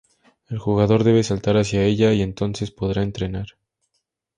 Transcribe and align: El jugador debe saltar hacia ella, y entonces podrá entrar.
El 0.49 0.57
jugador 0.57 1.03
debe 1.03 1.21
saltar 1.23 1.57
hacia 1.57 1.83
ella, 1.83 2.11
y 2.11 2.23
entonces 2.23 2.71
podrá 2.71 3.03
entrar. 3.03 3.45